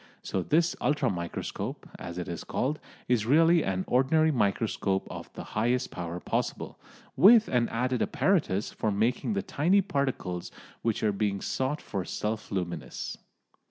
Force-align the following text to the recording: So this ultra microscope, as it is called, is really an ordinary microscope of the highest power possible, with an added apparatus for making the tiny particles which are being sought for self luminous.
So 0.23 0.41
this 0.41 0.75
ultra 0.81 1.11
microscope, 1.11 1.87
as 1.99 2.17
it 2.17 2.27
is 2.27 2.43
called, 2.43 2.79
is 3.07 3.27
really 3.27 3.63
an 3.63 3.85
ordinary 3.87 4.31
microscope 4.31 5.07
of 5.11 5.31
the 5.33 5.43
highest 5.43 5.91
power 5.91 6.19
possible, 6.19 6.79
with 7.15 7.47
an 7.49 7.69
added 7.69 8.01
apparatus 8.01 8.71
for 8.71 8.89
making 8.89 9.33
the 9.33 9.43
tiny 9.43 9.81
particles 9.81 10.49
which 10.81 11.03
are 11.03 11.11
being 11.13 11.39
sought 11.39 11.83
for 11.83 12.03
self 12.03 12.51
luminous. 12.51 13.19